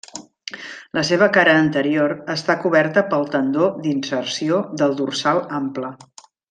[0.97, 5.97] La seva cara anterior està coberta pel tendó d'inserció del dorsal ample.